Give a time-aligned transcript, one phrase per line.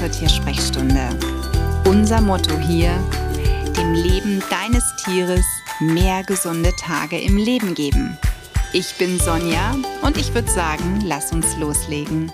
[0.00, 1.10] zur Tiersprechstunde.
[1.84, 2.90] Unser Motto hier,
[3.76, 5.44] dem Leben deines Tieres
[5.78, 8.16] mehr gesunde Tage im Leben geben.
[8.72, 12.32] Ich bin Sonja und ich würde sagen, lass uns loslegen.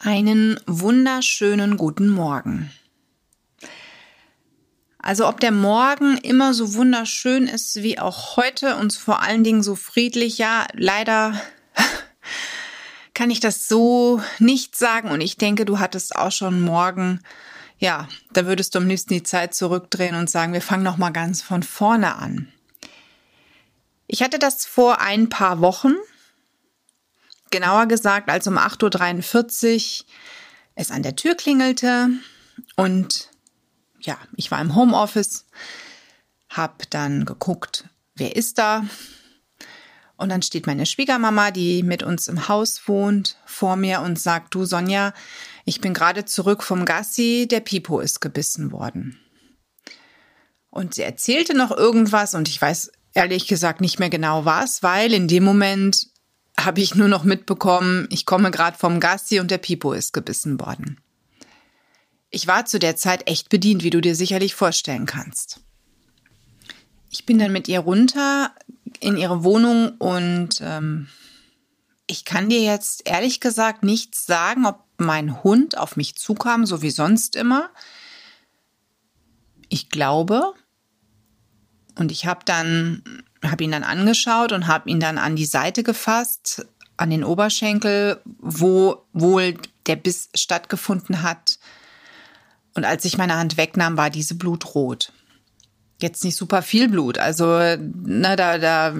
[0.00, 2.72] Einen wunderschönen guten Morgen.
[4.98, 9.62] Also ob der Morgen immer so wunderschön ist wie auch heute und vor allen Dingen
[9.62, 11.40] so friedlich, ja, leider
[13.16, 15.10] kann ich das so nicht sagen.
[15.10, 17.22] Und ich denke, du hattest auch schon morgen,
[17.78, 21.10] ja, da würdest du am liebsten die Zeit zurückdrehen und sagen, wir fangen noch mal
[21.10, 22.52] ganz von vorne an.
[24.06, 25.94] Ich hatte das vor ein paar Wochen,
[27.50, 30.06] genauer gesagt, als um 8.43 Uhr
[30.74, 32.10] es an der Tür klingelte
[32.76, 33.30] und
[33.98, 35.46] ja, ich war im Homeoffice,
[36.50, 38.84] hab dann geguckt, wer ist da,
[40.16, 44.54] und dann steht meine Schwiegermama, die mit uns im Haus wohnt, vor mir und sagt,
[44.54, 45.12] du Sonja,
[45.64, 49.18] ich bin gerade zurück vom Gassi, der Pipo ist gebissen worden.
[50.70, 55.12] Und sie erzählte noch irgendwas und ich weiß ehrlich gesagt nicht mehr genau was, weil
[55.12, 56.08] in dem Moment
[56.58, 60.58] habe ich nur noch mitbekommen, ich komme gerade vom Gassi und der Pipo ist gebissen
[60.60, 61.00] worden.
[62.30, 65.60] Ich war zu der Zeit echt bedient, wie du dir sicherlich vorstellen kannst.
[67.10, 68.52] Ich bin dann mit ihr runter
[69.00, 71.08] in ihre Wohnung und ähm,
[72.06, 76.82] ich kann dir jetzt ehrlich gesagt nichts sagen, ob mein Hund auf mich zukam, so
[76.82, 77.70] wie sonst immer.
[79.68, 80.54] Ich glaube.
[81.98, 85.82] Und ich habe dann, habe ihn dann angeschaut und habe ihn dann an die Seite
[85.82, 86.66] gefasst,
[86.96, 91.58] an den Oberschenkel, wo wohl der Biss stattgefunden hat.
[92.74, 95.12] Und als ich meine Hand wegnahm, war diese Blut rot
[96.00, 97.18] jetzt nicht super viel Blut.
[97.18, 97.46] Also,
[98.04, 98.94] na, da, da,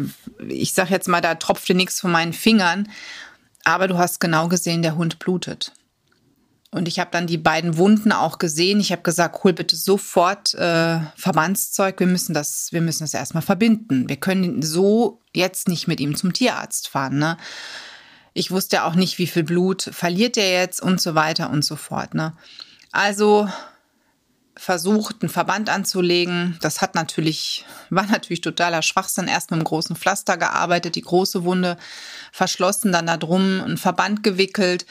[0.49, 2.89] ich sag jetzt mal, da tropfte nichts von meinen Fingern.
[3.65, 5.73] Aber du hast genau gesehen, der Hund blutet.
[6.71, 8.81] Und ich habe dann die beiden Wunden auch gesehen.
[8.81, 11.99] Ich habe gesagt, hol bitte sofort äh, Verbandszeug.
[12.01, 14.09] Wir müssen das, wir müssen das erstmal verbinden.
[14.09, 17.19] Wir können so jetzt nicht mit ihm zum Tierarzt fahren.
[17.19, 17.39] Ne?
[18.35, 21.77] Ich wusste auch nicht, wie viel Blut verliert er jetzt und so weiter und so
[21.77, 22.15] fort.
[22.15, 22.35] Ne?
[22.93, 23.49] Also
[24.57, 26.59] versucht, einen Verband anzulegen.
[26.63, 29.29] Das hat natürlich, war natürlich totaler Schwachsinn.
[29.29, 31.77] Erst mit einem großen Pflaster gearbeitet, die große Wunde
[32.33, 34.87] verschlossen, dann da drum einen Verband gewickelt.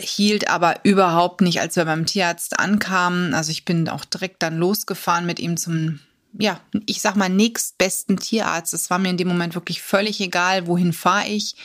[0.00, 3.32] Hielt aber überhaupt nicht, als wir beim Tierarzt ankamen.
[3.32, 6.00] Also ich bin auch direkt dann losgefahren mit ihm zum,
[6.36, 8.74] ja, ich sag mal, nächstbesten Tierarzt.
[8.74, 11.56] Es war mir in dem Moment wirklich völlig egal, wohin fahre ich.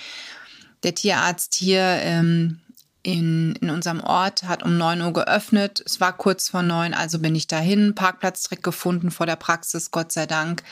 [0.84, 2.62] Der Tierarzt hier ähm,
[3.12, 5.82] in, in unserem Ort hat um 9 Uhr geöffnet.
[5.86, 9.92] Es war kurz vor neun, also bin ich dahin, Parkplatz direkt gefunden vor der Praxis,
[9.92, 10.64] Gott sei Dank,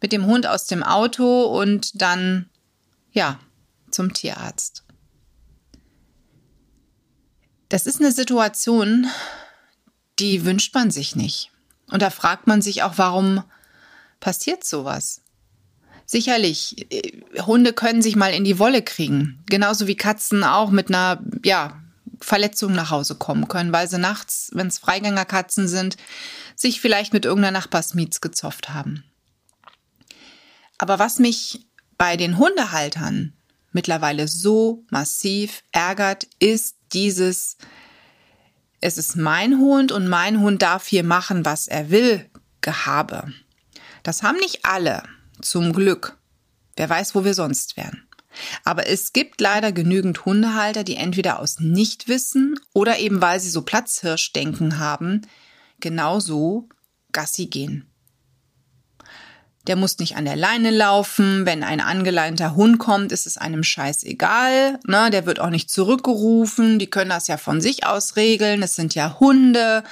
[0.00, 2.48] mit dem Hund aus dem Auto und dann,
[3.12, 3.38] ja,
[3.90, 4.84] zum Tierarzt.
[7.68, 9.06] Das ist eine Situation,
[10.18, 11.50] die wünscht man sich nicht.
[11.90, 13.42] Und da fragt man sich auch, warum
[14.20, 15.20] passiert sowas?
[16.06, 19.42] Sicherlich, äh, Hunde können sich mal in die Wolle kriegen.
[19.50, 21.82] Genauso wie Katzen auch mit einer, ja,
[22.20, 25.96] Verletzung nach Hause kommen können, weil sie nachts, wenn es Freigängerkatzen sind,
[26.54, 29.04] sich vielleicht mit irgendeiner Nachbarsmiets gezofft haben.
[30.78, 31.66] Aber was mich
[31.98, 33.34] bei den Hundehaltern
[33.72, 37.56] mittlerweile so massiv ärgert, ist dieses,
[38.80, 42.28] es ist mein Hund und mein Hund darf hier machen, was er will,
[42.60, 43.32] Gehabe.
[44.02, 45.02] Das haben nicht alle.
[45.40, 46.16] Zum Glück.
[46.76, 48.06] Wer weiß, wo wir sonst wären.
[48.64, 53.62] Aber es gibt leider genügend Hundehalter, die entweder aus Nichtwissen oder eben weil sie so
[53.62, 55.22] Platzhirschdenken haben,
[55.80, 56.68] genauso
[57.12, 57.90] Gassi gehen.
[59.66, 61.44] Der muss nicht an der Leine laufen.
[61.44, 64.78] Wenn ein angeleinter Hund kommt, ist es einem scheißegal.
[64.86, 65.10] Ne?
[65.10, 66.78] Der wird auch nicht zurückgerufen.
[66.78, 68.62] Die können das ja von sich aus regeln.
[68.62, 69.82] Es sind ja Hunde.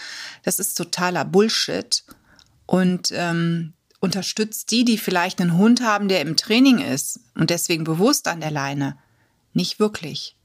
[0.45, 2.05] Das ist totaler Bullshit.
[2.67, 3.73] Und ähm,
[4.05, 8.41] unterstützt die, die vielleicht einen Hund haben, der im Training ist und deswegen bewusst an
[8.41, 8.99] der Leine.
[9.55, 10.37] Nicht wirklich.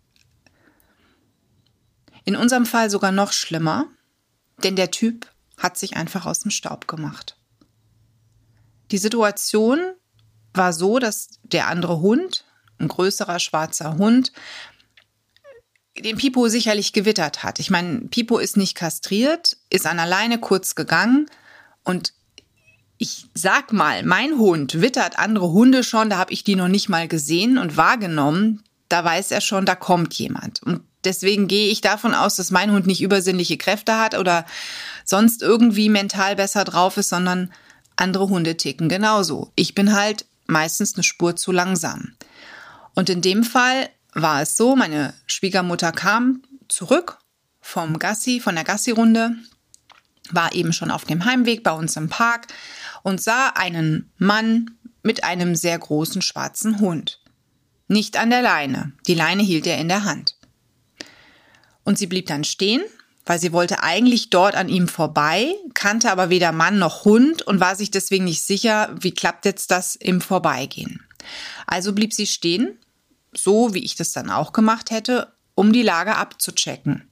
[2.24, 3.88] In unserem Fall sogar noch schlimmer,
[4.64, 7.38] denn der Typ hat sich einfach aus dem Staub gemacht.
[8.92, 9.80] Die Situation
[10.54, 12.46] war so, dass der andere Hund,
[12.78, 14.32] ein größerer schwarzer Hund,
[15.98, 17.60] den Pipo sicherlich gewittert hat.
[17.60, 21.30] Ich meine, Pipo ist nicht kastriert, ist an alleine kurz gegangen
[21.84, 22.14] und
[23.02, 26.90] ich sag mal, mein Hund wittert andere Hunde schon, da habe ich die noch nicht
[26.90, 28.62] mal gesehen und wahrgenommen.
[28.90, 30.62] Da weiß er schon, da kommt jemand.
[30.64, 34.46] Und deswegen gehe ich davon aus, dass mein Hund nicht übersinnliche Kräfte hat oder
[35.06, 37.54] sonst irgendwie mental besser drauf ist, sondern
[37.96, 39.54] andere Hunde ticken genauso.
[39.56, 42.16] Ich bin halt meistens eine Spur zu langsam.
[42.96, 47.20] Und in dem Fall war es so, meine Schwiegermutter kam zurück
[47.62, 49.36] vom Gassi, von der Gassi-Runde,
[50.32, 52.48] war eben schon auf dem Heimweg bei uns im Park
[53.04, 54.72] und sah einen Mann
[55.04, 57.22] mit einem sehr großen schwarzen Hund.
[57.88, 58.94] Nicht an der Leine.
[59.08, 60.36] Die Leine hielt er in der Hand.
[61.84, 62.84] Und sie blieb dann stehen,
[63.26, 67.60] weil sie wollte eigentlich dort an ihm vorbei, kannte aber weder Mann noch Hund und
[67.60, 71.04] war sich deswegen nicht sicher, wie klappt jetzt das im Vorbeigehen.
[71.66, 72.78] Also blieb sie stehen,
[73.34, 77.10] so wie ich das dann auch gemacht hätte, um die Lage abzuchecken.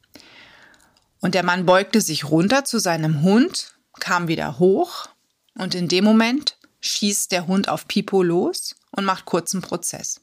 [1.19, 5.09] Und der Mann beugte sich runter zu seinem Hund, kam wieder hoch
[5.57, 10.21] und in dem Moment schießt der Hund auf Pipo los und macht kurzen Prozess.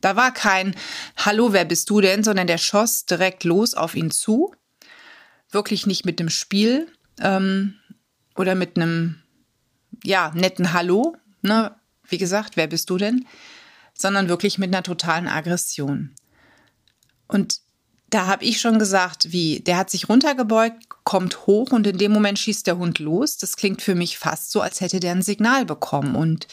[0.00, 0.74] Da war kein
[1.16, 4.54] Hallo, wer bist du denn, sondern der schoss direkt los auf ihn zu.
[5.50, 6.90] Wirklich nicht mit dem Spiel
[7.20, 7.74] ähm,
[8.36, 9.22] oder mit einem
[10.04, 11.74] ja netten Hallo, ne?
[12.08, 13.26] Wie gesagt, wer bist du denn?
[13.94, 16.14] Sondern wirklich mit einer totalen Aggression.
[17.28, 17.60] Und
[18.10, 22.12] da habe ich schon gesagt, wie, der hat sich runtergebeugt, kommt hoch und in dem
[22.12, 23.38] Moment schießt der Hund los.
[23.38, 26.16] Das klingt für mich fast so, als hätte der ein Signal bekommen.
[26.16, 26.48] Und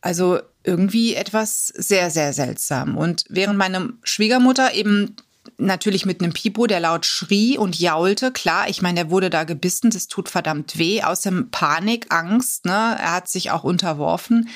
[0.00, 2.96] also irgendwie etwas sehr, sehr seltsam.
[2.96, 5.16] Und während meine Schwiegermutter eben
[5.58, 9.44] natürlich mit einem Pipo, der laut schrie und jaulte, klar, ich meine, der wurde da
[9.44, 14.48] gebissen, das tut verdammt weh, aus dem Panik, Angst, ne, er hat sich auch unterworfen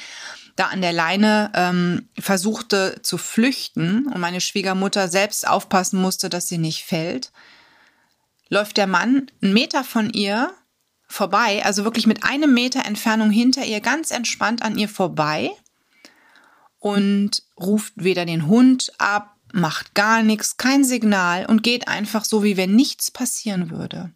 [0.56, 6.46] da an der Leine ähm, versuchte zu flüchten und meine Schwiegermutter selbst aufpassen musste, dass
[6.46, 7.32] sie nicht fällt,
[8.48, 10.52] läuft der Mann einen Meter von ihr
[11.08, 15.50] vorbei, also wirklich mit einem Meter Entfernung hinter ihr, ganz entspannt an ihr vorbei
[16.78, 22.42] und ruft weder den Hund ab, macht gar nichts, kein Signal und geht einfach so,
[22.42, 24.12] wie wenn nichts passieren würde.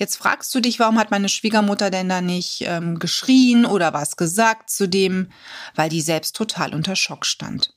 [0.00, 4.16] Jetzt fragst du dich, warum hat meine Schwiegermutter denn da nicht ähm, geschrien oder was
[4.16, 5.30] gesagt zu dem,
[5.74, 7.74] weil die selbst total unter Schock stand.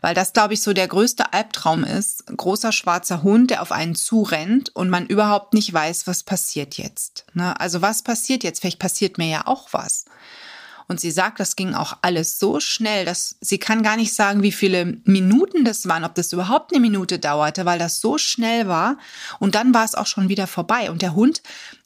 [0.00, 2.26] Weil das, glaube ich, so der größte Albtraum ist.
[2.26, 7.26] Großer schwarzer Hund, der auf einen zurennt und man überhaupt nicht weiß, was passiert jetzt.
[7.32, 7.58] Ne?
[7.60, 8.60] Also was passiert jetzt?
[8.60, 10.06] Vielleicht passiert mir ja auch was.
[10.90, 14.42] Und sie sagt, das ging auch alles so schnell, dass sie kann gar nicht sagen,
[14.42, 18.66] wie viele Minuten das waren, ob das überhaupt eine Minute dauerte, weil das so schnell
[18.66, 18.98] war.
[19.38, 20.90] Und dann war es auch schon wieder vorbei.
[20.90, 21.42] Und der Hund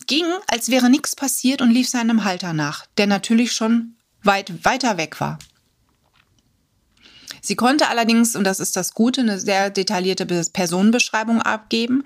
[0.06, 4.96] ging, als wäre nichts passiert und lief seinem Halter nach, der natürlich schon weit weiter
[4.96, 5.38] weg war.
[7.42, 12.04] Sie konnte allerdings, und das ist das Gute, eine sehr detaillierte Personenbeschreibung abgeben,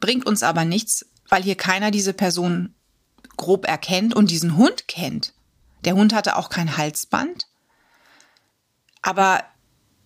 [0.00, 2.74] bringt uns aber nichts, weil hier keiner diese Person
[3.36, 5.32] grob erkennt und diesen Hund kennt.
[5.84, 7.46] Der Hund hatte auch kein Halsband.
[9.02, 9.44] Aber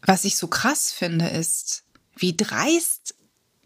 [0.02, 1.84] was ich so krass finde, ist,
[2.16, 3.14] wie dreist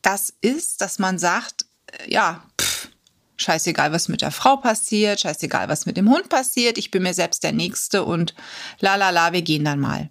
[0.02, 2.88] das ist, dass man sagt, äh, ja, pff,
[3.36, 7.14] scheißegal, was mit der Frau passiert, scheißegal, was mit dem Hund passiert, ich bin mir
[7.14, 8.34] selbst der Nächste und
[8.80, 10.10] la la la, wir gehen dann mal.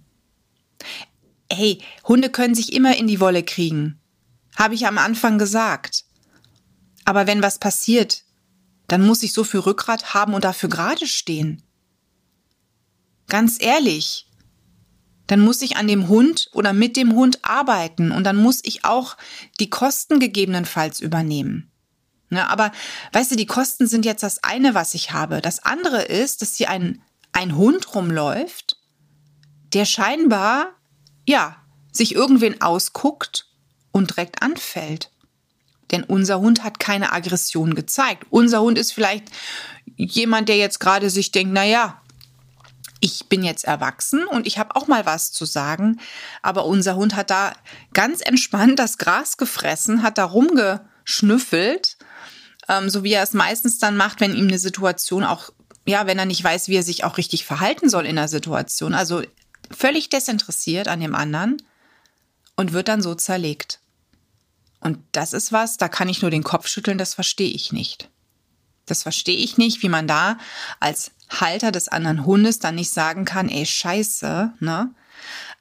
[1.52, 4.00] Hey, Hunde können sich immer in die Wolle kriegen.
[4.56, 6.06] Habe ich am Anfang gesagt.
[7.04, 8.24] Aber wenn was passiert,
[8.88, 11.64] dann muss ich so viel Rückgrat haben und dafür gerade stehen.
[13.32, 14.28] Ganz ehrlich.
[15.28, 18.84] Dann muss ich an dem Hund oder mit dem Hund arbeiten und dann muss ich
[18.84, 19.16] auch
[19.62, 21.72] die Kosten gegebenenfalls übernehmen.
[22.30, 22.74] Ne, aber
[23.14, 25.40] weißt du, die Kosten sind jetzt das eine, was ich habe.
[25.40, 27.02] Das andere ist, dass hier ein,
[27.32, 28.76] ein Hund rumläuft,
[29.72, 30.74] der scheinbar,
[31.26, 31.56] ja,
[31.94, 33.48] sich irgendwen ausguckt
[33.94, 35.10] und direkt anfällt.
[35.92, 38.26] Denn unser Hund hat keine Aggression gezeigt.
[38.30, 39.30] Unser Hund ist vielleicht
[39.96, 42.01] jemand, der jetzt gerade sich denkt, na ja,
[43.02, 46.00] ich bin jetzt erwachsen und ich habe auch mal was zu sagen,
[46.42, 47.54] aber unser Hund hat da
[47.94, 51.98] ganz entspannt das Gras gefressen, hat da rumgeschnüffelt,
[52.70, 55.50] ähm, so wie er es meistens dann macht, wenn ihm eine Situation auch,
[55.86, 58.94] ja, wenn er nicht weiß, wie er sich auch richtig verhalten soll in der Situation.
[58.94, 59.24] Also
[59.72, 61.58] völlig desinteressiert an dem anderen
[62.56, 63.80] und wird dann so zerlegt.
[64.80, 68.10] Und das ist was, da kann ich nur den Kopf schütteln, das verstehe ich nicht.
[68.92, 70.38] Das verstehe ich nicht, wie man da
[70.82, 74.94] als Halter des anderen Hundes dann nicht sagen kann, ey, scheiße, ne?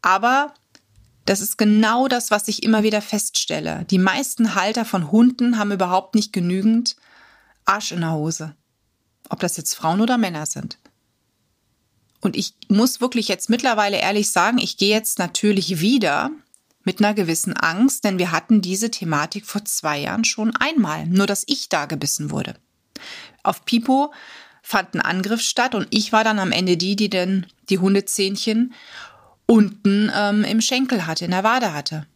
[0.02, 0.52] Aber
[1.26, 3.86] das ist genau das, was ich immer wieder feststelle.
[3.88, 6.96] Die meisten Halter von Hunden haben überhaupt nicht genügend
[7.64, 8.56] Arsch in der Hose.
[9.28, 10.78] Ob das jetzt Frauen oder Männer sind.
[12.20, 16.32] Und ich muss wirklich jetzt mittlerweile ehrlich sagen, ich gehe jetzt natürlich wieder
[16.82, 21.28] mit einer gewissen Angst, denn wir hatten diese Thematik vor zwei Jahren schon einmal, nur
[21.28, 22.56] dass ich da gebissen wurde.
[23.42, 24.12] Auf Pipo
[24.62, 28.74] fand ein Angriff statt und ich war dann am Ende die, die denn die Hundezähnchen
[29.46, 32.06] unten ähm, im Schenkel hatte, in der Wade hatte.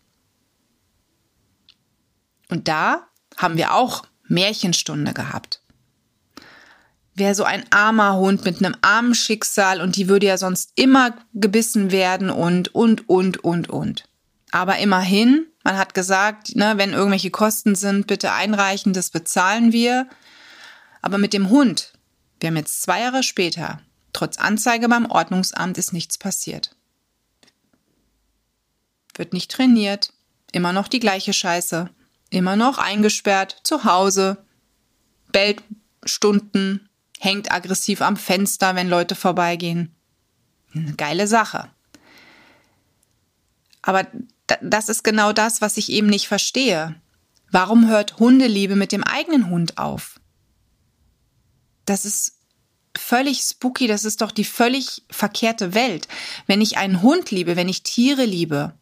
[2.48, 5.60] Und da haben wir auch Märchenstunde gehabt.
[7.16, 11.14] Wäre so ein armer Hund mit einem armen Schicksal und die würde ja sonst immer
[11.32, 14.04] gebissen werden und, und, und, und, und.
[14.50, 20.08] Aber immerhin, man hat gesagt, ne, wenn irgendwelche Kosten sind, bitte einreichen, das bezahlen wir.
[21.04, 21.92] Aber mit dem Hund,
[22.40, 23.82] wir haben jetzt zwei Jahre später,
[24.14, 26.74] trotz Anzeige beim Ordnungsamt ist nichts passiert.
[29.14, 30.14] Wird nicht trainiert,
[30.52, 31.90] immer noch die gleiche Scheiße,
[32.30, 34.38] immer noch eingesperrt, zu Hause,
[35.30, 35.62] bellt
[36.06, 36.88] Stunden,
[37.20, 39.94] hängt aggressiv am Fenster, wenn Leute vorbeigehen.
[40.74, 41.68] Eine geile Sache.
[43.82, 44.06] Aber
[44.62, 46.98] das ist genau das, was ich eben nicht verstehe.
[47.50, 50.13] Warum hört Hundeliebe mit dem eigenen Hund auf?
[51.84, 52.34] Das ist
[52.96, 56.08] völlig spooky, das ist doch die völlig verkehrte Welt.
[56.46, 58.74] Wenn ich einen Hund liebe, wenn ich Tiere liebe,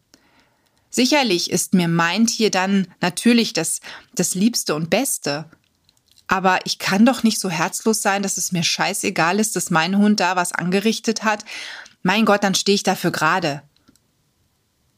[0.90, 3.80] sicherlich ist mir mein Tier dann natürlich das,
[4.14, 5.46] das Liebste und Beste.
[6.26, 9.98] Aber ich kann doch nicht so herzlos sein, dass es mir scheißegal ist, dass mein
[9.98, 11.44] Hund da was angerichtet hat.
[12.02, 13.62] Mein Gott, dann stehe ich dafür gerade.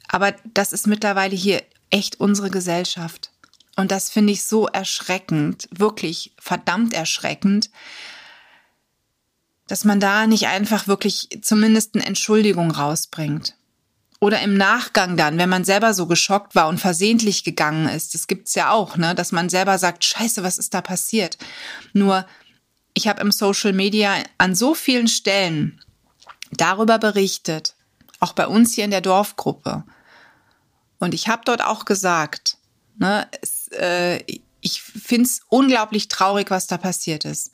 [0.08, 3.30] Aber das ist mittlerweile hier echt unsere Gesellschaft.
[3.76, 7.70] Und das finde ich so erschreckend, wirklich verdammt erschreckend,
[9.66, 13.56] dass man da nicht einfach wirklich zumindest eine Entschuldigung rausbringt.
[14.20, 18.14] Oder im Nachgang dann, wenn man selber so geschockt war und versehentlich gegangen ist.
[18.14, 21.36] Das gibt's ja auch, ne, dass man selber sagt, Scheiße, was ist da passiert?
[21.92, 22.26] Nur
[22.94, 25.80] ich habe im Social Media an so vielen Stellen
[26.52, 27.74] darüber berichtet,
[28.20, 29.84] auch bei uns hier in der Dorfgruppe.
[30.98, 32.56] Und ich habe dort auch gesagt,
[32.96, 34.24] ne, es, äh,
[34.60, 37.52] ich finde es unglaublich traurig, was da passiert ist.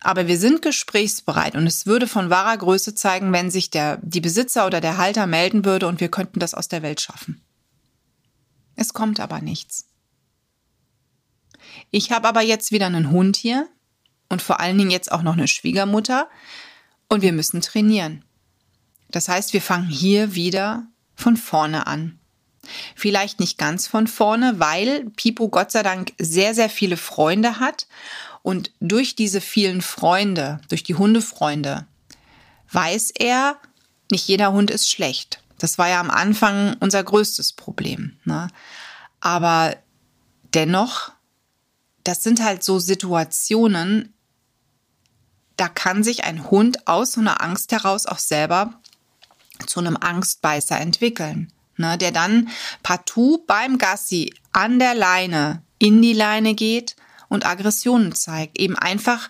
[0.00, 4.20] Aber wir sind gesprächsbereit und es würde von wahrer Größe zeigen, wenn sich der, die
[4.20, 7.42] Besitzer oder der Halter melden würde und wir könnten das aus der Welt schaffen.
[8.76, 9.86] Es kommt aber nichts.
[11.90, 13.68] Ich habe aber jetzt wieder einen Hund hier
[14.28, 16.30] und vor allen Dingen jetzt auch noch eine Schwiegermutter
[17.08, 18.24] und wir müssen trainieren.
[19.10, 22.19] Das heißt, wir fangen hier wieder von vorne an.
[22.94, 27.86] Vielleicht nicht ganz von vorne, weil Pipo Gott sei Dank sehr, sehr viele Freunde hat
[28.42, 31.86] und durch diese vielen Freunde, durch die Hundefreunde,
[32.72, 33.56] weiß er,
[34.10, 35.42] nicht jeder Hund ist schlecht.
[35.58, 38.18] Das war ja am Anfang unser größtes Problem.
[38.24, 38.48] Ne?
[39.20, 39.76] Aber
[40.54, 41.12] dennoch,
[42.04, 44.14] das sind halt so Situationen,
[45.56, 48.80] da kann sich ein Hund aus so einer Angst heraus auch selber
[49.66, 51.98] zu einem Angstbeißer entwickeln, ne?
[51.98, 52.48] der dann
[52.82, 56.96] partout beim Gassi an der Leine in die Leine geht
[57.28, 58.58] und Aggressionen zeigt.
[58.58, 59.28] Eben einfach,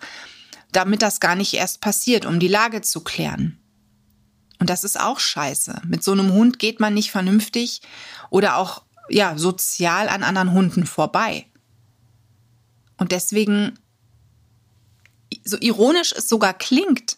[0.71, 3.57] damit das gar nicht erst passiert, um die Lage zu klären.
[4.59, 5.81] Und das ist auch scheiße.
[5.87, 7.81] Mit so einem Hund geht man nicht vernünftig
[8.29, 11.47] oder auch ja, sozial an anderen Hunden vorbei.
[12.97, 13.79] Und deswegen,
[15.43, 17.17] so ironisch es sogar klingt,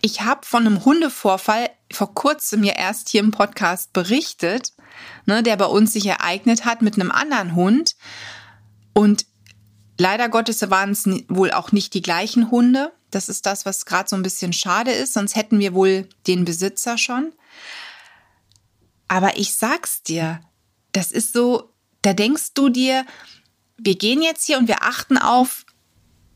[0.00, 4.72] ich habe von einem Hundevorfall vor kurzem ja erst hier im Podcast berichtet,
[5.26, 7.96] ne, der bei uns sich ereignet hat mit einem anderen Hund.
[8.92, 9.26] Und
[9.98, 12.92] Leider Gottes waren es wohl auch nicht die gleichen Hunde.
[13.10, 16.44] Das ist das, was gerade so ein bisschen schade ist, sonst hätten wir wohl den
[16.44, 17.32] Besitzer schon.
[19.08, 20.40] Aber ich sag's dir,
[20.92, 23.04] das ist so, da denkst du dir,
[23.76, 25.64] wir gehen jetzt hier und wir achten auf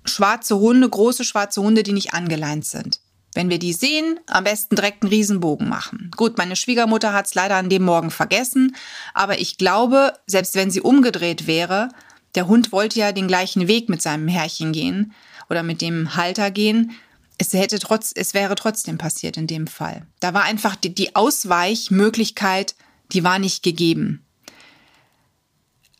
[0.05, 3.01] schwarze Hunde, große schwarze Hunde, die nicht angeleint sind.
[3.35, 6.11] Wenn wir die sehen, am besten direkt einen Riesenbogen machen.
[6.17, 8.77] Gut, meine Schwiegermutter hat es leider an dem Morgen vergessen,
[9.15, 11.89] aber ich glaube, selbst wenn sie umgedreht wäre,
[12.35, 15.13] der Hund wollte ja den gleichen Weg mit seinem Herrchen gehen
[15.49, 16.93] oder mit dem Halter gehen.
[17.39, 20.07] Es hätte trotz, es wäre trotzdem passiert in dem Fall.
[20.21, 22.75] Da war einfach die, die Ausweichmöglichkeit,
[23.13, 24.25] die war nicht gegeben.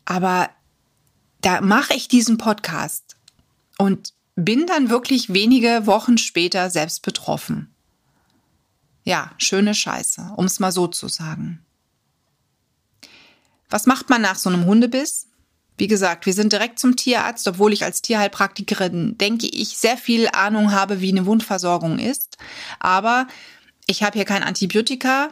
[0.05, 0.49] Aber
[1.41, 3.15] da mache ich diesen Podcast
[3.77, 7.73] und bin dann wirklich wenige Wochen später selbst betroffen.
[9.03, 11.63] Ja, schöne Scheiße, um es mal so zu sagen.
[13.69, 15.27] Was macht man nach so einem Hundebiss?
[15.77, 20.27] Wie gesagt, wir sind direkt zum Tierarzt, obwohl ich als Tierheilpraktikerin, denke ich, sehr viel
[20.27, 22.37] Ahnung habe, wie eine Wundversorgung ist.
[22.79, 23.27] Aber
[23.87, 25.29] ich habe hier kein Antibiotika.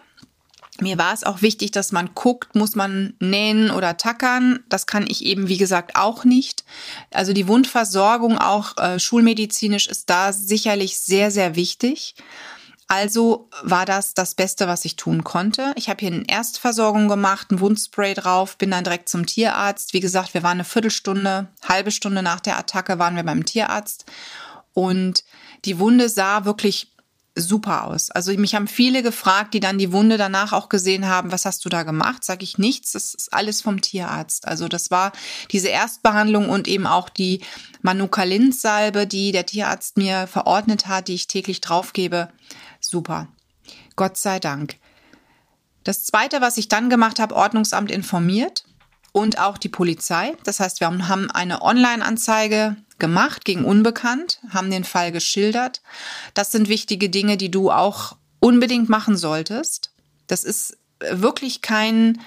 [0.82, 4.60] Mir war es auch wichtig, dass man guckt, muss man nähen oder tackern.
[4.68, 6.64] Das kann ich eben, wie gesagt, auch nicht.
[7.12, 12.16] Also die Wundversorgung auch äh, schulmedizinisch ist da sicherlich sehr, sehr wichtig.
[12.88, 15.72] Also war das das Beste, was ich tun konnte.
[15.76, 19.94] Ich habe hier eine Erstversorgung gemacht, ein Wundspray drauf, bin dann direkt zum Tierarzt.
[19.94, 24.06] Wie gesagt, wir waren eine Viertelstunde, halbe Stunde nach der Attacke waren wir beim Tierarzt
[24.74, 25.24] und
[25.66, 26.91] die Wunde sah wirklich
[27.36, 28.12] super aus.
[28.12, 31.64] Also mich haben viele gefragt, die dann die Wunde danach auch gesehen haben, was hast
[31.64, 32.24] du da gemacht?
[32.24, 34.48] Sag ich nichts, das ist alles vom Tierarzt.
[34.48, 35.14] Also das war
[35.52, 37.42] diese Erstbehandlung und eben auch die
[37.82, 42.30] Manukalin-Salbe, die der Tierarzt mir verordnet hat, die ich täglich draufgebe
[42.82, 43.28] super.
[43.96, 44.78] Gott sei Dank.
[45.84, 48.66] Das Zweite, was ich dann gemacht habe, Ordnungsamt informiert
[49.12, 50.36] und auch die Polizei.
[50.44, 55.82] Das heißt, wir haben eine Online-Anzeige gemacht gegen Unbekannt, haben den Fall geschildert.
[56.34, 59.92] Das sind wichtige Dinge, die du auch unbedingt machen solltest.
[60.28, 62.22] Das ist wirklich kein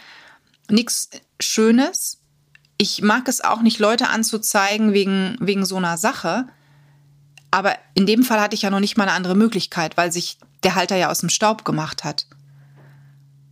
[0.69, 1.11] nichts
[1.41, 2.19] Schönes.
[2.76, 6.49] Ich mag es auch nicht, Leute anzuzeigen wegen, wegen so einer Sache.
[7.50, 10.38] Aber in dem Fall hatte ich ja noch nicht mal eine andere Möglichkeit, weil sich
[10.64, 12.26] der Halter ja aus dem Staub gemacht hat.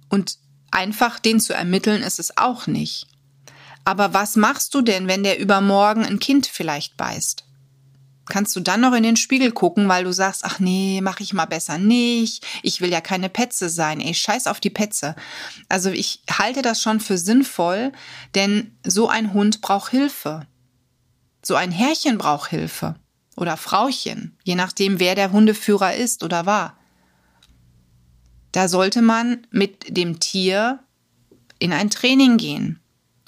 [0.08, 0.38] Und
[0.70, 3.06] einfach den zu ermitteln ist es auch nicht.
[3.84, 7.44] Aber was machst du denn, wenn der übermorgen ein Kind vielleicht beißt?
[8.26, 11.32] Kannst du dann noch in den Spiegel gucken, weil du sagst, ach nee, mach ich
[11.32, 12.46] mal besser nicht.
[12.62, 14.00] Ich will ja keine Petze sein.
[14.00, 15.16] Ey, scheiß auf die Petze.
[15.68, 17.92] Also ich halte das schon für sinnvoll,
[18.36, 20.46] denn so ein Hund braucht Hilfe.
[21.42, 22.94] So ein Herrchen braucht Hilfe.
[23.36, 26.78] Oder Frauchen, je nachdem, wer der Hundeführer ist oder war.
[28.52, 30.78] Da sollte man mit dem Tier
[31.58, 32.81] in ein Training gehen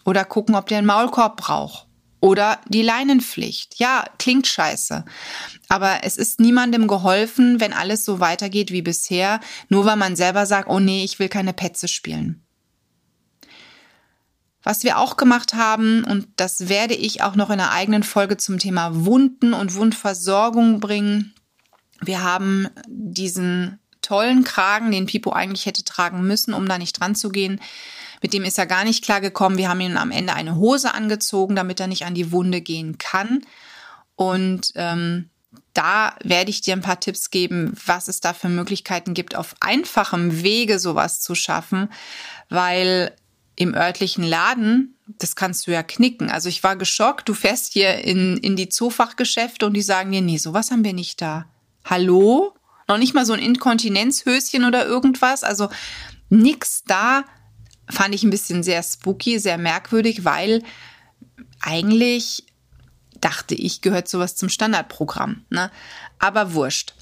[0.05, 1.87] oder gucken, ob der einen Maulkorb braucht.
[2.21, 3.79] Oder die Leinenpflicht.
[3.79, 5.05] Ja, klingt scheiße.
[5.69, 10.47] Aber es ist niemandem geholfen, wenn alles so weitergeht wie bisher, nur weil man selber
[10.47, 12.43] sagt, oh nee, ich will keine Petze spielen.
[14.63, 18.39] Was wir auch gemacht haben, und das werde ich auch noch in einer eigenen Folge
[18.39, 21.35] zum Thema Wunden und Wundversorgung bringen.
[22.01, 27.15] Wir haben diesen tollen Kragen, den Pipo eigentlich hätte tragen müssen, um da nicht dran
[27.15, 27.61] zu gehen,
[28.25, 29.59] mit dem ist er gar nicht klar gekommen.
[29.59, 32.97] Wir haben ihm am Ende eine Hose angezogen, damit er nicht an die Wunde gehen
[32.97, 33.43] kann.
[34.17, 35.29] Und ähm,
[35.75, 39.55] da werde ich dir ein paar Tipps geben, was es da für Möglichkeiten gibt, auf
[39.61, 41.91] einfachem Wege sowas zu schaffen,
[42.49, 43.15] weil
[43.57, 46.31] im örtlichen Laden, das kannst du ja knicken.
[46.31, 50.23] Also ich war geschockt, du fährst hier in, in die Zoofachgeschäfte und die sagen dir,
[50.23, 51.45] nee, sowas haben wir nicht da.
[51.85, 52.55] Hallo?
[52.89, 55.45] Noch nicht mal so ein Inkontinenzhöschen oder irgendwas.
[55.45, 55.69] Also
[56.31, 57.25] nix da,
[57.91, 60.63] fand ich ein bisschen sehr spooky, sehr merkwürdig, weil
[61.61, 62.45] eigentlich
[63.21, 65.45] dachte ich, gehört sowas zum Standardprogramm.
[65.51, 65.71] Ne?
[66.19, 66.95] Aber wurscht.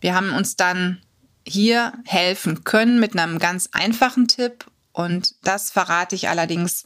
[0.00, 1.00] Wir haben uns dann
[1.46, 6.84] hier helfen können mit einem ganz einfachen Tipp und das verrate ich allerdings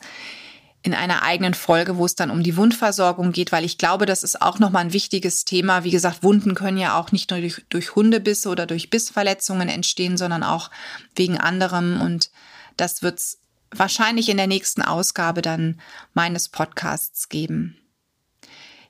[0.83, 4.25] in einer eigenen Folge, wo es dann um die Wundversorgung geht, weil ich glaube, das
[4.25, 5.85] ist auch nochmal ein wichtiges Thema.
[5.85, 10.17] Wie gesagt, Wunden können ja auch nicht nur durch, durch Hundebisse oder durch Bissverletzungen entstehen,
[10.17, 10.71] sondern auch
[11.15, 12.31] wegen anderem und
[12.77, 13.39] das wird's
[13.73, 15.81] wahrscheinlich in der nächsten Ausgabe dann
[16.15, 17.77] meines Podcasts geben.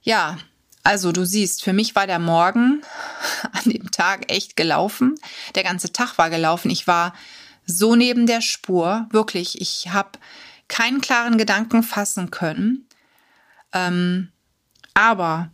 [0.03, 0.38] Ja,
[0.83, 2.83] also du siehst, für mich war der Morgen
[3.53, 5.14] an dem Tag echt gelaufen.
[5.55, 6.71] Der ganze Tag war gelaufen.
[6.71, 7.14] Ich war
[7.64, 9.61] so neben der Spur, wirklich.
[9.61, 10.18] Ich habe
[10.68, 12.88] keinen klaren Gedanken fassen können.
[13.73, 14.33] Ähm,
[14.95, 15.51] aber,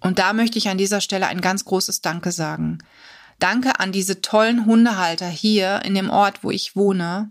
[0.00, 2.78] und da möchte ich an dieser Stelle ein ganz großes Danke sagen.
[3.38, 7.30] Danke an diese tollen Hundehalter hier in dem Ort, wo ich wohne,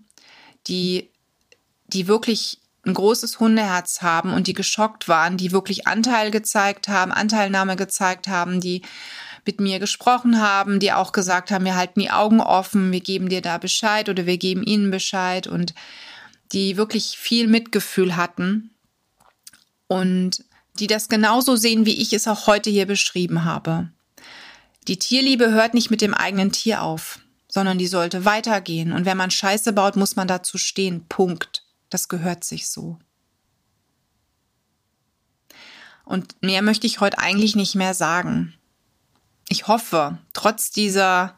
[0.67, 1.09] die,
[1.87, 7.11] die wirklich ein großes Hundeherz haben und die geschockt waren, die wirklich Anteil gezeigt haben,
[7.11, 8.81] Anteilnahme gezeigt haben, die
[9.45, 13.29] mit mir gesprochen haben, die auch gesagt haben, wir halten die Augen offen, wir geben
[13.29, 15.73] dir da Bescheid oder wir geben ihnen Bescheid und
[16.51, 18.71] die wirklich viel Mitgefühl hatten
[19.87, 20.43] und
[20.79, 23.89] die das genauso sehen, wie ich es auch heute hier beschrieben habe.
[24.87, 28.93] Die Tierliebe hört nicht mit dem eigenen Tier auf sondern die sollte weitergehen.
[28.93, 31.05] Und wenn man Scheiße baut, muss man dazu stehen.
[31.09, 31.65] Punkt.
[31.89, 32.99] Das gehört sich so.
[36.05, 38.53] Und mehr möchte ich heute eigentlich nicht mehr sagen.
[39.47, 41.35] Ich hoffe, trotz dieser,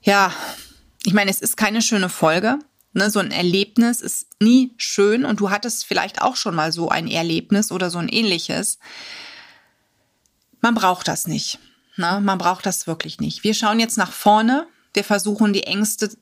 [0.00, 0.32] ja,
[1.04, 2.58] ich meine, es ist keine schöne Folge.
[2.92, 3.10] Ne?
[3.10, 7.08] So ein Erlebnis ist nie schön und du hattest vielleicht auch schon mal so ein
[7.08, 8.78] Erlebnis oder so ein ähnliches.
[10.60, 11.58] Man braucht das nicht.
[11.96, 12.20] Ne?
[12.20, 13.44] Man braucht das wirklich nicht.
[13.44, 14.66] Wir schauen jetzt nach vorne.
[14.96, 16.16] Wir versuchen die Ängste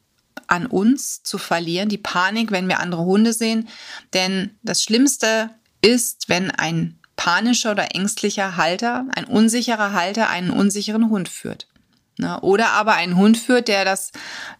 [0.48, 3.68] an uns zu verlieren, die Panik, wenn wir andere Hunde sehen.
[4.12, 11.08] Denn das Schlimmste ist, wenn ein panischer oder ängstlicher Halter, ein unsicherer Halter einen unsicheren
[11.08, 11.68] Hund führt.
[12.18, 12.40] Ne?
[12.40, 14.10] Oder aber einen Hund führt, der das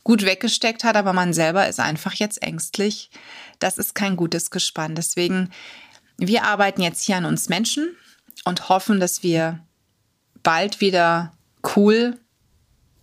[0.04, 3.10] gut weggesteckt hat, aber man selber ist einfach jetzt ängstlich.
[3.58, 4.94] Das ist kein gutes Gespann.
[4.94, 5.50] Deswegen,
[6.18, 7.96] wir arbeiten jetzt hier an uns Menschen
[8.44, 9.60] und hoffen, dass wir
[10.44, 11.32] bald wieder
[11.74, 12.20] cool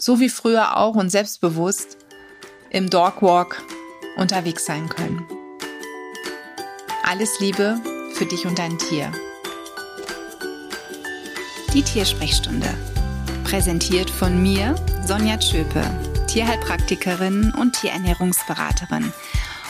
[0.02, 1.98] so wie früher auch und selbstbewusst
[2.72, 3.62] im Dogwalk
[4.18, 5.26] unterwegs sein können.
[7.04, 7.80] Alles Liebe
[8.16, 9.12] für dich und dein Tier.
[11.74, 12.68] Die Tiersprechstunde.
[13.44, 15.84] Präsentiert von mir, Sonja Tschöpe,
[16.28, 19.12] Tierheilpraktikerin und Tierernährungsberaterin.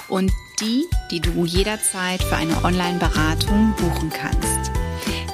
[0.07, 4.71] Und die, die du jederzeit für eine Online-Beratung buchen kannst.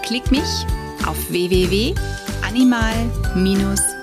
[0.04, 0.66] Klick mich
[1.06, 3.36] auf www.animal-